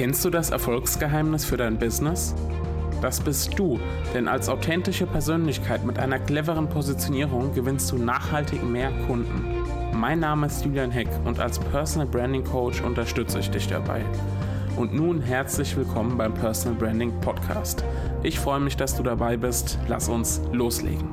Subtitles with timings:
[0.00, 2.34] Kennst du das Erfolgsgeheimnis für dein Business?
[3.02, 3.78] Das bist du,
[4.14, 9.44] denn als authentische Persönlichkeit mit einer cleveren Positionierung gewinnst du nachhaltig mehr Kunden.
[9.92, 14.02] Mein Name ist Julian Heck und als Personal Branding Coach unterstütze ich dich dabei.
[14.76, 17.84] Und nun herzlich willkommen beim Personal Branding Podcast.
[18.22, 19.78] Ich freue mich, dass du dabei bist.
[19.86, 21.10] Lass uns loslegen.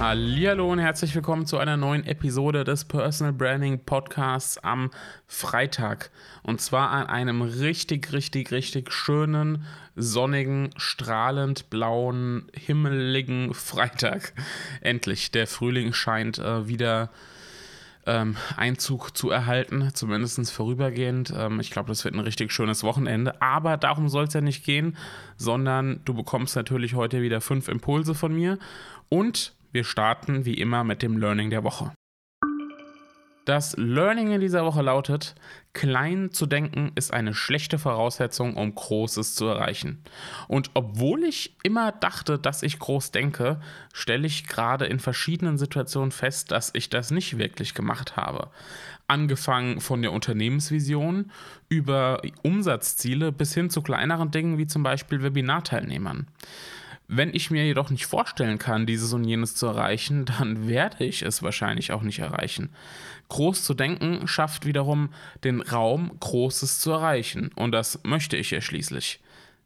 [0.00, 4.90] Hallo und herzlich willkommen zu einer neuen Episode des Personal Branding Podcasts am
[5.26, 6.10] Freitag.
[6.42, 14.34] Und zwar an einem richtig, richtig, richtig schönen, sonnigen, strahlend blauen, himmeligen Freitag.
[14.80, 17.10] Endlich, der Frühling scheint äh, wieder
[18.06, 21.32] ähm, Einzug zu erhalten, zumindest vorübergehend.
[21.36, 23.40] Ähm, ich glaube, das wird ein richtig schönes Wochenende.
[23.40, 24.96] Aber darum soll es ja nicht gehen,
[25.36, 28.58] sondern du bekommst natürlich heute wieder fünf Impulse von mir.
[29.08, 31.92] Und wir starten wie immer mit dem Learning der Woche.
[33.44, 35.34] Das Learning in dieser Woche lautet,
[35.74, 40.02] klein zu denken ist eine schlechte Voraussetzung, um Großes zu erreichen.
[40.48, 43.60] Und obwohl ich immer dachte, dass ich groß denke,
[43.92, 48.50] stelle ich gerade in verschiedenen Situationen fest, dass ich das nicht wirklich gemacht habe.
[49.08, 51.32] Angefangen von der Unternehmensvision
[51.68, 56.28] über Umsatzziele bis hin zu kleineren Dingen wie zum Beispiel Webinarteilnehmern.
[57.06, 61.22] Wenn ich mir jedoch nicht vorstellen kann, dieses und jenes zu erreichen, dann werde ich
[61.22, 62.70] es wahrscheinlich auch nicht erreichen.
[63.28, 65.10] Groß zu denken schafft wiederum
[65.44, 67.50] den Raum, Großes zu erreichen.
[67.56, 69.20] Und das möchte ich ja schließlich.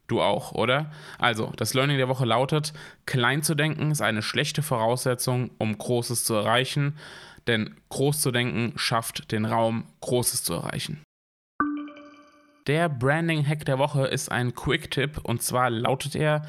[0.06, 0.90] Du auch, oder?
[1.18, 2.72] Also, das Learning der Woche lautet,
[3.04, 6.96] klein zu denken ist eine schlechte Voraussetzung, um Großes zu erreichen,
[7.46, 11.02] denn groß zu denken schafft den Raum, Großes zu erreichen.
[12.66, 16.46] Der Branding-Hack der Woche ist ein Quick-Tipp und zwar lautet er,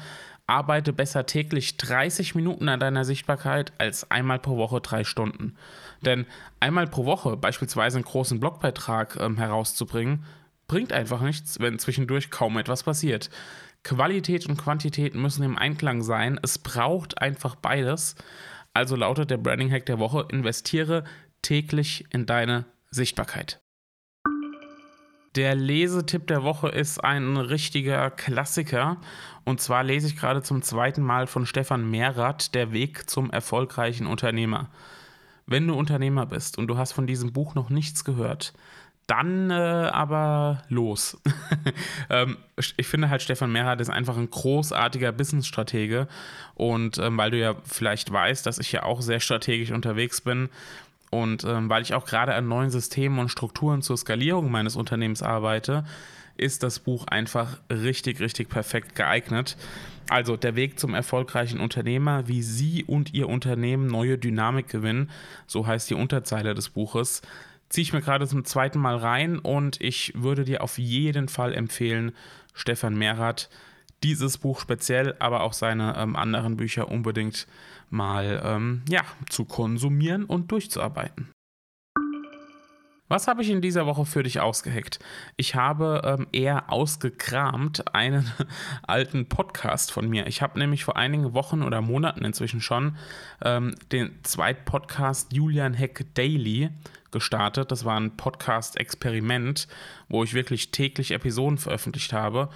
[0.50, 5.54] arbeite besser täglich 30 Minuten an deiner Sichtbarkeit als einmal pro Woche drei Stunden.
[6.02, 6.26] Denn
[6.58, 10.24] einmal pro Woche beispielsweise einen großen Blogbeitrag ähm, herauszubringen,
[10.66, 13.30] bringt einfach nichts, wenn zwischendurch kaum etwas passiert.
[13.84, 16.38] Qualität und Quantität müssen im Einklang sein.
[16.42, 18.16] Es braucht einfach beides.
[18.74, 21.04] Also lautet der Branding Hack der Woche: investiere
[21.42, 23.60] täglich in deine Sichtbarkeit.
[25.36, 28.96] Der Lesetipp der Woche ist ein richtiger Klassiker.
[29.44, 34.08] Und zwar lese ich gerade zum zweiten Mal von Stefan Mehrath Der Weg zum erfolgreichen
[34.08, 34.70] Unternehmer.
[35.46, 38.54] Wenn du Unternehmer bist und du hast von diesem Buch noch nichts gehört,
[39.06, 41.20] dann äh, aber los.
[42.10, 42.36] ähm,
[42.76, 46.08] ich finde halt, Stefan Mehrath ist einfach ein großartiger Business-Stratege.
[46.54, 50.48] Und ähm, weil du ja vielleicht weißt, dass ich ja auch sehr strategisch unterwegs bin,
[51.10, 55.22] und ähm, weil ich auch gerade an neuen Systemen und Strukturen zur Skalierung meines Unternehmens
[55.22, 55.84] arbeite,
[56.36, 59.56] ist das Buch einfach richtig, richtig perfekt geeignet.
[60.08, 65.10] Also der Weg zum erfolgreichen Unternehmer, wie Sie und Ihr Unternehmen neue Dynamik gewinnen,
[65.46, 67.22] so heißt die Unterzeile des Buches,
[67.68, 71.54] ziehe ich mir gerade zum zweiten Mal rein und ich würde dir auf jeden Fall
[71.54, 72.12] empfehlen,
[72.54, 73.48] Stefan Mehrath,
[74.02, 77.46] dieses Buch speziell, aber auch seine ähm, anderen Bücher unbedingt
[77.90, 81.30] mal ähm, ja, zu konsumieren und durchzuarbeiten.
[83.10, 85.00] Was habe ich in dieser Woche für dich ausgeheckt?
[85.36, 88.30] Ich habe ähm, eher ausgekramt einen
[88.86, 90.28] alten Podcast von mir.
[90.28, 92.96] Ich habe nämlich vor einigen Wochen oder Monaten inzwischen schon
[93.42, 96.70] ähm, den Zweitpodcast Julian Heck Daily
[97.10, 97.72] gestartet.
[97.72, 99.66] Das war ein Podcast-Experiment,
[100.08, 102.48] wo ich wirklich täglich Episoden veröffentlicht habe.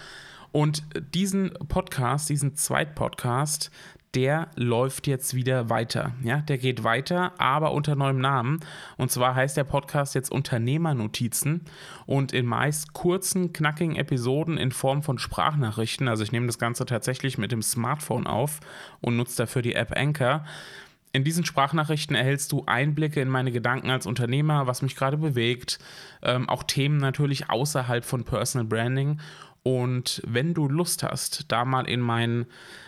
[0.54, 3.72] Und diesen Podcast, diesen Zweitpodcast,
[4.15, 6.12] der läuft jetzt wieder weiter.
[6.22, 8.60] Ja, der geht weiter, aber unter neuem Namen.
[8.97, 11.62] Und zwar heißt der Podcast jetzt Unternehmernotizen
[12.06, 16.06] und in meist kurzen, knackigen Episoden in Form von Sprachnachrichten.
[16.06, 18.60] Also ich nehme das Ganze tatsächlich mit dem Smartphone auf
[19.00, 20.44] und nutze dafür die App Anchor.
[21.12, 25.81] In diesen Sprachnachrichten erhältst du Einblicke in meine Gedanken als Unternehmer, was mich gerade bewegt,
[26.22, 29.21] ähm, auch Themen natürlich außerhalb von Personal Branding
[29.64, 32.47] und wenn du Lust hast, da mal in mein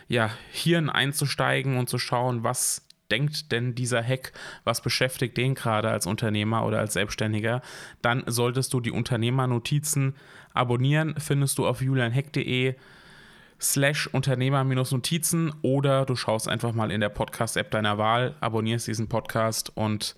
[0.08, 4.32] ja, Hirn einzusteigen und zu schauen, was denkt denn dieser Hack,
[4.64, 7.62] was beschäftigt den gerade als Unternehmer oder als Selbstständiger,
[8.02, 10.16] dann solltest du die Unternehmernotizen
[10.52, 12.74] abonnieren, findest du auf julianheck.de
[13.58, 19.74] slash Unternehmer-Notizen oder du schaust einfach mal in der Podcast-App deiner Wahl, abonnierst diesen Podcast
[19.74, 20.14] und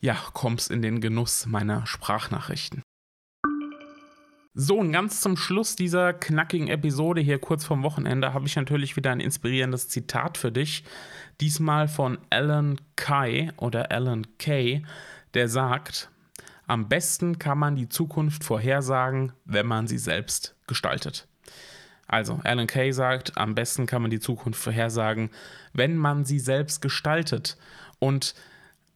[0.00, 2.82] ja, kommst in den Genuss meiner Sprachnachrichten.
[4.58, 8.96] So, und ganz zum Schluss dieser knackigen Episode hier kurz vorm Wochenende habe ich natürlich
[8.96, 10.82] wieder ein inspirierendes Zitat für dich.
[11.42, 14.82] Diesmal von Alan Kay oder Alan Kay,
[15.34, 16.08] der sagt,
[16.66, 21.28] am besten kann man die Zukunft vorhersagen, wenn man sie selbst gestaltet.
[22.06, 25.28] Also, Alan Kay sagt, am besten kann man die Zukunft vorhersagen,
[25.74, 27.58] wenn man sie selbst gestaltet.
[27.98, 28.34] Und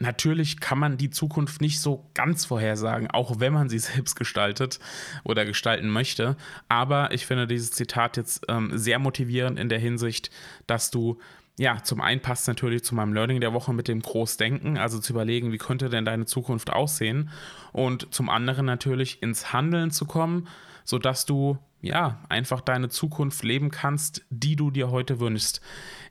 [0.00, 4.80] Natürlich kann man die Zukunft nicht so ganz vorhersagen, auch wenn man sie selbst gestaltet
[5.24, 6.36] oder gestalten möchte.
[6.68, 10.30] Aber ich finde dieses Zitat jetzt ähm, sehr motivierend in der Hinsicht,
[10.66, 11.18] dass du
[11.58, 15.12] ja, zum einen passt natürlich zu meinem Learning der Woche mit dem Großdenken, also zu
[15.12, 17.28] überlegen, wie könnte denn deine Zukunft aussehen
[17.72, 20.48] und zum anderen natürlich ins Handeln zu kommen,
[20.84, 25.60] sodass du ja, einfach deine Zukunft leben kannst, die du dir heute wünschst.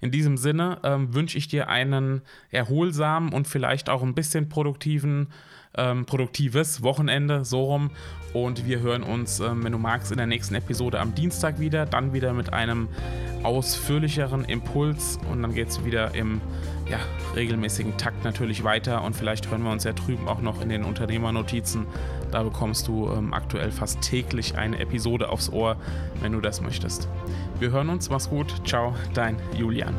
[0.01, 5.27] In diesem Sinne ähm, wünsche ich dir einen erholsamen und vielleicht auch ein bisschen produktiven,
[5.75, 7.91] ähm, produktives Wochenende, so rum.
[8.33, 11.85] Und wir hören uns, ähm, wenn du magst, in der nächsten Episode am Dienstag wieder.
[11.85, 12.87] Dann wieder mit einem
[13.43, 16.41] ausführlicheren Impuls und dann geht es wieder im
[16.89, 16.99] ja,
[17.35, 19.03] regelmäßigen Takt natürlich weiter.
[19.03, 21.85] Und vielleicht hören wir uns ja drüben auch noch in den Unternehmernotizen
[22.31, 25.77] da bekommst du ähm, aktuell fast täglich eine Episode aufs Ohr,
[26.21, 27.07] wenn du das möchtest.
[27.59, 29.95] Wir hören uns, mach's gut, ciao, dein Julian.